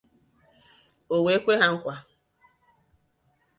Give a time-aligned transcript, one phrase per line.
[1.15, 1.95] o wee kwe ha nkwa